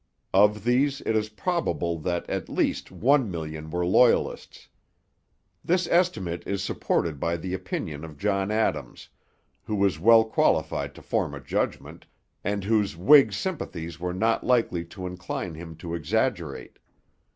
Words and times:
Of 0.33 0.63
these 0.63 1.01
it 1.01 1.15
is 1.15 1.29
probable 1.29 1.99
that 1.99 2.27
at 2.27 2.49
least 2.49 2.89
one 2.91 3.29
million 3.29 3.69
were 3.69 3.85
Loyalists. 3.85 4.67
This 5.63 5.85
estimate 5.87 6.41
is 6.47 6.63
supported 6.63 7.19
by 7.19 7.37
the 7.37 7.53
opinion 7.53 8.03
of 8.03 8.17
John 8.17 8.49
Adams, 8.49 9.09
who 9.65 9.75
was 9.75 9.99
well 9.99 10.23
qualified 10.25 10.95
to 10.95 11.03
form 11.03 11.35
a 11.35 11.39
judgment, 11.39 12.07
and 12.43 12.63
whose 12.63 12.97
Whig 12.97 13.31
sympathies 13.31 13.99
were 13.99 14.11
not 14.15 14.43
likely 14.43 14.83
to 14.85 15.05
incline 15.05 15.53
him 15.53 15.75
to 15.75 15.93
exaggerate. 15.93 16.79